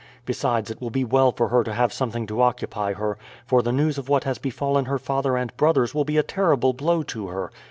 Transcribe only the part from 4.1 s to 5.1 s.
has befallen her